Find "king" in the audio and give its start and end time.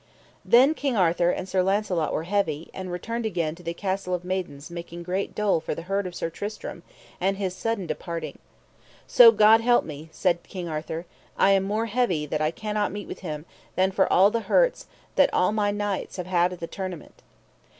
0.73-0.97, 10.41-10.67